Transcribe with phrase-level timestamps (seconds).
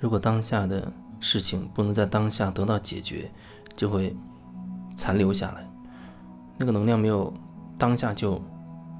[0.00, 3.30] 如果当下的事情不能在当下得到解决，
[3.76, 4.16] 就会
[4.96, 5.70] 残留下来。
[6.58, 7.32] 那个能量没有
[7.78, 8.42] 当下就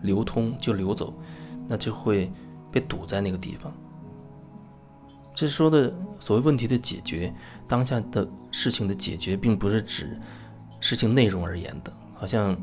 [0.03, 1.13] 流通就流走，
[1.67, 2.31] 那就会
[2.71, 3.73] 被堵在那个地方。
[5.35, 7.33] 这说的所谓问题的解决，
[7.67, 10.21] 当下的事情的解决，并不是指
[10.81, 11.93] 事情内容而言的。
[12.15, 12.55] 好像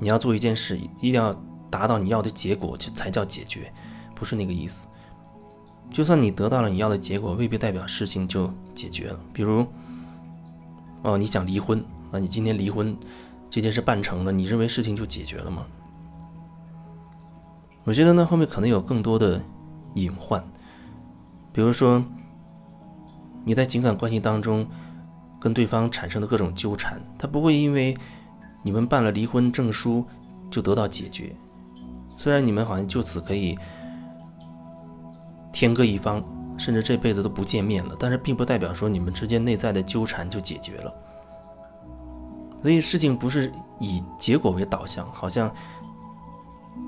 [0.00, 1.34] 你要做一件事，一定要
[1.70, 3.70] 达到你要的结果，就才叫解决，
[4.14, 4.86] 不是那个意思。
[5.94, 9.20] 就算你得到了你要的结果，未必代表事情就解决了。
[9.32, 9.64] 比如，
[11.02, 11.78] 哦，你想离婚
[12.10, 12.96] 啊，你今天离婚
[13.48, 15.64] 这件事办成了，你认为事情就解决了吗？
[17.84, 19.40] 我觉得呢，后面可能有更多的
[19.94, 20.44] 隐患。
[21.52, 22.04] 比如说，
[23.44, 24.66] 你在情感关系当中
[25.38, 27.96] 跟对方产生的各种纠缠，他不会因为
[28.64, 30.04] 你们办了离婚证书
[30.50, 31.36] 就得到解决。
[32.16, 33.56] 虽然你们好像就此可以
[35.54, 36.20] 天各一方，
[36.58, 40.92] 甚至这辈子都不见面了，但是并不代表说你们之间内在的纠缠就解决了。
[42.60, 45.48] 所以事情不是以结果为导向，好像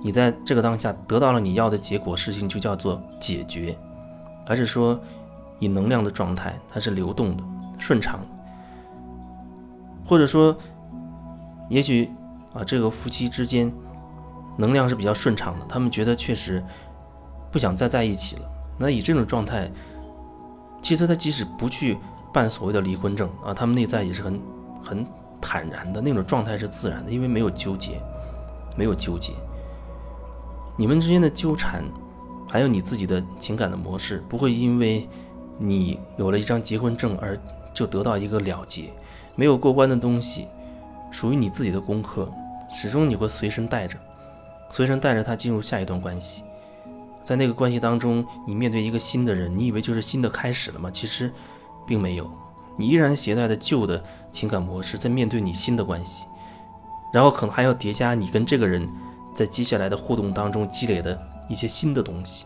[0.03, 3.78] 你在这个当下得到了你要的结果，事情就叫做解决。
[4.48, 4.98] 而是说，
[5.58, 7.45] 以能量的状态，它是流动的、
[7.78, 8.27] 顺畅的，
[10.05, 10.56] 或者说，
[11.69, 12.11] 也许
[12.53, 13.73] 啊，这个夫妻之间
[14.56, 16.64] 能量是比较顺畅的，他们觉得确实
[17.51, 18.48] 不想再在一起了。
[18.78, 19.70] 那以这种状态，
[20.82, 21.96] 其实他即使不去
[22.32, 24.41] 办所谓的离婚证啊，他们内在也是很
[24.84, 25.06] 很
[25.41, 28.00] 坦然的那种状态，是自然的，因为没有纠结，
[28.77, 29.33] 没有纠结，
[30.77, 31.84] 你们之间的纠缠。
[32.48, 35.06] 还有你自己的情感的模式，不会因为
[35.58, 37.36] 你有了一张结婚证而
[37.74, 38.84] 就得到一个了结。
[39.34, 40.46] 没有过关的东西，
[41.11, 42.30] 属于你自己的功课，
[42.70, 43.98] 始终你会随身带着，
[44.70, 46.44] 随身带着它进入下一段关系。
[47.27, 50.88] 在那个关系当中，你面对一个新的人，你以为就是新的开始了吗？
[50.92, 51.33] 其实，
[51.84, 52.30] 并没有，
[52.77, 56.27] 你依然携带着旧的情感模式在面对你新的关系，
[57.12, 58.89] 然后可能还要叠加你跟这个人
[59.34, 61.20] 在接下来的互动当中积累的。
[61.48, 62.45] 一些新的东西。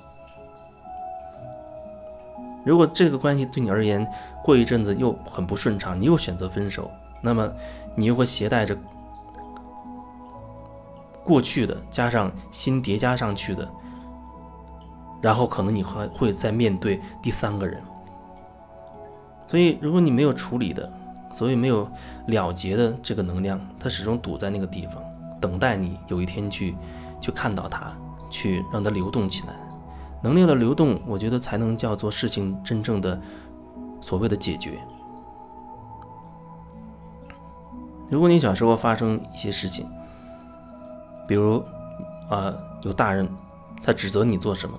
[2.66, 4.06] 如果这个关系对你而言
[4.44, 6.90] 过一阵子又很不顺畅，你又选择分手，
[7.22, 7.50] 那么
[7.94, 8.76] 你又会携带着
[11.24, 13.66] 过去的加上新叠加上去的，
[15.20, 17.82] 然后可能你还会再面对第三个人。
[19.46, 20.92] 所以，如果你没有处理的，
[21.32, 21.88] 所以没有
[22.26, 25.02] 了结的这个能量，它始终堵在那个地方，
[25.40, 26.76] 等待你有一天去
[27.20, 27.92] 去看到它。
[28.32, 29.54] 去让它流动起来，
[30.22, 33.20] 能量的流动，我觉得才能叫做事情真正的
[34.00, 34.78] 所谓的解决。
[38.08, 39.84] 如果你小时候发生一些事情，
[41.26, 41.60] 比如
[42.28, 43.28] 啊有大人
[43.82, 44.78] 他指责你做什么，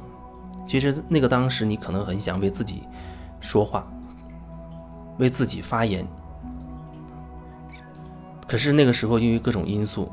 [0.66, 2.84] 其实那个当时你可能很想为自己
[3.40, 3.86] 说话，
[5.18, 6.06] 为自己发言，
[8.48, 10.12] 可是那个时候因为各种因素，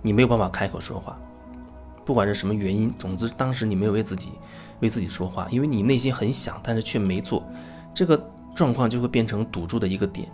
[0.00, 1.18] 你没有办法开口说话。
[2.04, 4.32] 不管是什么原因，总之当时你没有为自己
[4.80, 7.42] 为自己说话，因为你内心很想，但是却没做，
[7.92, 8.18] 这个
[8.54, 10.26] 状况就会变成堵住的一个点。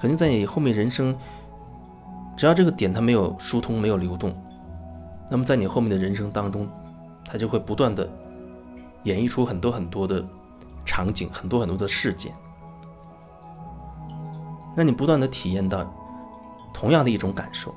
[0.00, 1.16] 可能在你后面人生，
[2.36, 4.34] 只要这个点它没有疏通、没有流动，
[5.30, 6.68] 那么在你后面的人生当中，
[7.24, 8.08] 它就会不断的
[9.04, 10.24] 演绎出很多很多的
[10.84, 12.34] 场景、很多很多的事件，
[14.76, 15.84] 让你不断的体验到
[16.72, 17.74] 同样的一种感受。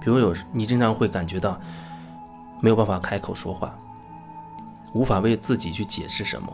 [0.00, 1.60] 比如有你经常会感觉到。
[2.64, 3.76] 没有办法开口说话，
[4.94, 6.48] 无法为自己去解释什么，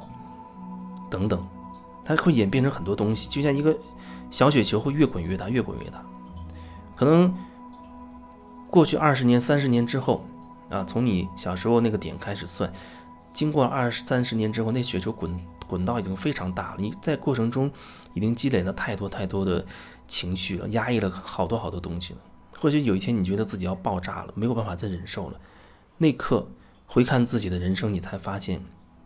[1.11, 1.47] 等等，
[2.03, 3.77] 它会演变成很多东西，就像一个
[4.31, 6.03] 小雪球会越滚越大，越滚越大。
[6.97, 7.31] 可能
[8.71, 10.25] 过去二十年、三十年之后，
[10.71, 12.73] 啊，从你小时候那个点开始算，
[13.33, 16.77] 经过二十三十年之后，那雪球滚滚到已经非常大了。
[16.79, 17.71] 你在过程中
[18.15, 19.65] 已经积累了太多太多的
[20.06, 22.19] 情绪了，压抑了好多好多东西了。
[22.59, 25.41] 或许有一天你觉得自己要爆炸了，没有办法再忍受了。
[25.97, 26.47] 那刻
[26.87, 28.61] 回看自己的人生，你才发现，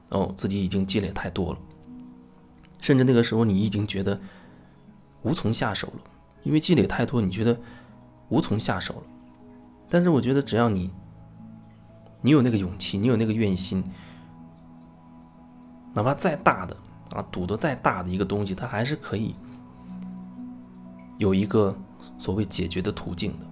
[0.09, 1.59] 哦，自己已经积累太多了。
[2.81, 4.21] 甚至那个时候，你已经觉得
[5.23, 6.01] 无从下手了，
[6.43, 7.57] 因为积累太多，你觉得
[8.29, 9.03] 无从下手了。
[9.89, 10.91] 但是我觉得，只要你，
[12.23, 13.85] 你有那个勇气，你有那个愿心，
[15.93, 16.75] 哪怕再大的
[17.11, 19.35] 啊，赌得再大的一个东西，它还是可以
[21.19, 21.77] 有一个
[22.19, 23.47] 所谓解决的途径的。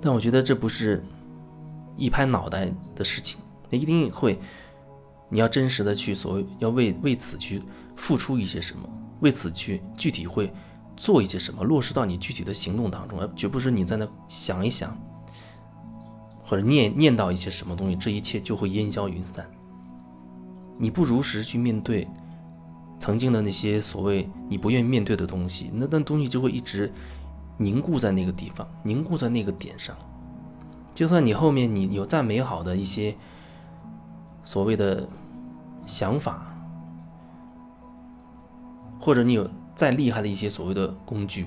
[0.00, 1.04] 但我觉得这不是。
[1.94, 3.38] 一拍脑袋的事情，
[3.68, 4.40] 那一定会，
[5.28, 7.62] 你要真实的去所谓要为为此去
[7.94, 8.88] 付出一些什么，
[9.20, 10.50] 为此去具体会
[10.96, 14.98] 做一些什么，落实到你具体的行动当中，而绝不是你在那想一想，
[16.52, 19.50] 或者念念到一些什么东西，这一切就会烟消云散。
[20.76, 22.06] 你不如实去面对
[22.98, 26.92] 曾经的那些所谓你不愿意面对的东西，那那东西就会一直
[27.56, 29.96] 凝固在那个地方，凝固在那个点上。
[30.94, 33.16] 就算你后面你有再美好的一些
[34.44, 35.08] 所谓的
[35.86, 36.54] 想法，
[39.00, 41.46] 或者你有再厉害的一些所谓的工具，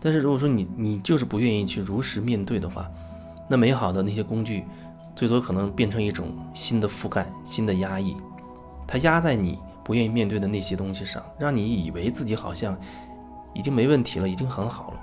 [0.00, 2.90] 但是如果说你你就是不愿意去如实面对的话，
[3.48, 4.64] 那美好的那些工具，
[5.14, 8.16] 最多可能变成一种新的覆盖、新的压抑，
[8.86, 12.78] 它压在你不愿意面对的那些东西上，让你以为自己好像
[13.52, 15.00] 已经没问题了，已经很好了。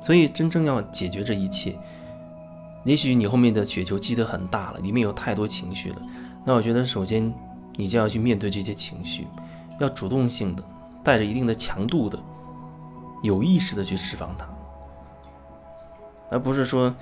[0.00, 1.76] 所以，真正要解决这一切，
[2.84, 5.96] 也许你后面的雪球积得很大了，里面有太多情绪了。
[6.44, 7.34] 那我觉得，首先
[7.74, 9.26] 你就要去面对这些情绪，
[9.80, 10.62] 要主动性的，
[11.02, 12.16] 带着一定的强度的，
[13.24, 14.46] 有意识的去释放它，
[16.30, 16.94] 而不是说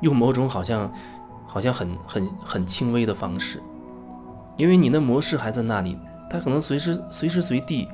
[0.00, 0.92] 用某种好像
[1.46, 3.62] 好像很很很轻微的方式，
[4.56, 5.98] 因为你的模式还在那里，
[6.28, 7.88] 它可能随时随时随地。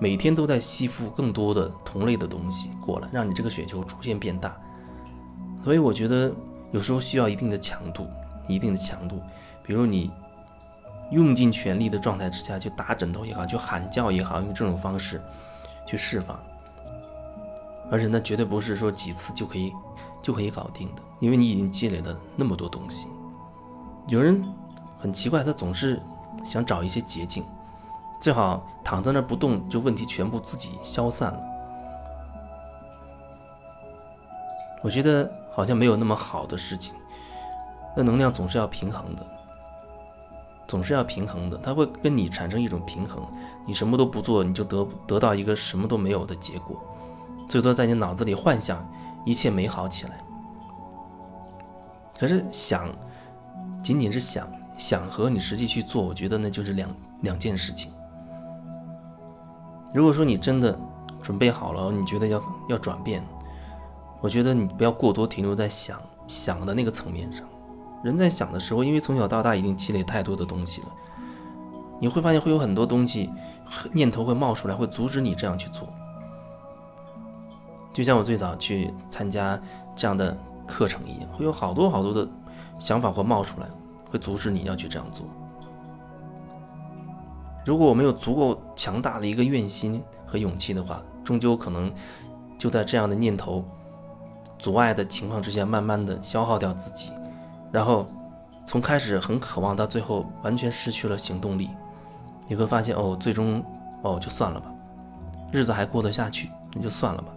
[0.00, 4.52] 每天都在吸附更多的同类的东西过来，让你这个雪球逐渐变大。
[5.62, 6.32] 所以我觉得
[6.72, 8.08] 有时候需要一定的强度，
[8.48, 9.22] 一定的强度。
[9.62, 10.10] 比如你
[11.12, 15.22] 用尽全力的状态之下，去打枕头也好，去喊叫也好，用这种方式
[15.86, 16.36] 去释放。
[17.90, 19.72] 而且那绝对不是说几次就可以
[20.22, 23.06] 就可以搞定的，因为你已经积累了那么多东西。
[24.06, 24.44] 有人
[24.98, 26.00] 很奇怪，他总是
[26.44, 27.44] 想找一些捷径。
[28.20, 31.40] 最好躺在那不动，就问题全部自己消散了。
[34.82, 36.94] 我觉得好像没有那么好的事情。
[37.96, 39.26] 那能量总是要平衡的，
[40.66, 43.22] 总是要平衡的，它会跟你产生一种平衡。
[43.66, 46.82] 你什么都不做，你就得得到一个什么都没有的结果，
[47.48, 48.86] 最多在你脑子里幻想
[49.24, 50.18] 一切美好起来。
[52.18, 52.88] 可是想，
[53.82, 54.48] 仅仅是想
[54.78, 56.88] 想和你实际去做，我觉得那就是两
[57.22, 57.92] 两件事情。
[59.92, 60.78] 如果说你真的
[61.22, 63.24] 准备好了，你觉得要要转变，
[64.20, 67.46] 我觉得你不要过多停留在想想的那个层面上。
[68.02, 70.88] 人在想的时候，因为从小到大已经积累太多的东西了，
[72.00, 73.30] 你会发现会有很多东西
[73.92, 75.88] 念头会冒出来，会阻止你这样去做。
[77.94, 79.58] 就像我最早去参加
[79.94, 80.36] 这样的
[80.66, 82.28] 课程一样，会有好多好多的
[82.78, 83.66] 想法会冒出来，
[84.10, 85.24] 会阻止你要去这样做。
[87.64, 91.90] 如果我没有足够强大的一个愿心和勇气的话，终究可能
[92.58, 93.64] 就在这样的念头
[94.58, 97.12] 阻碍的情况之下，慢慢的消耗掉自己，
[97.70, 98.06] 然后
[98.66, 101.70] 从开始很渴望到最后完全失去了行动力。
[102.48, 103.64] 你会发现，哦，最终，
[104.02, 104.66] 哦，就算了吧，
[105.52, 107.28] 日子还过得下去，那就算了吧。